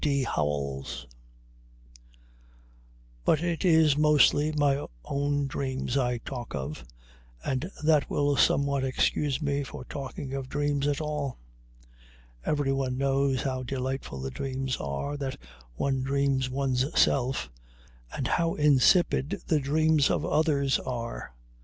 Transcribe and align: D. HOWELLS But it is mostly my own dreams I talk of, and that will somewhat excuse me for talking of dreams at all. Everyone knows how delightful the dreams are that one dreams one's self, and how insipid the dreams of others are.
D. 0.03 0.23
HOWELLS 0.23 1.05
But 3.23 3.43
it 3.43 3.63
is 3.63 3.95
mostly 3.95 4.51
my 4.51 4.87
own 5.05 5.45
dreams 5.45 5.95
I 5.95 6.17
talk 6.17 6.55
of, 6.55 6.83
and 7.45 7.69
that 7.83 8.09
will 8.09 8.35
somewhat 8.35 8.83
excuse 8.83 9.43
me 9.43 9.63
for 9.63 9.85
talking 9.85 10.33
of 10.33 10.49
dreams 10.49 10.87
at 10.87 11.01
all. 11.01 11.37
Everyone 12.43 12.97
knows 12.97 13.43
how 13.43 13.61
delightful 13.61 14.19
the 14.21 14.31
dreams 14.31 14.75
are 14.77 15.17
that 15.17 15.37
one 15.75 16.01
dreams 16.01 16.49
one's 16.49 16.87
self, 16.99 17.51
and 18.11 18.27
how 18.27 18.55
insipid 18.55 19.43
the 19.45 19.59
dreams 19.59 20.09
of 20.09 20.25
others 20.25 20.79
are. 20.79 21.35